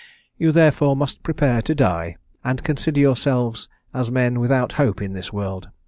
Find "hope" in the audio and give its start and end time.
4.81-4.99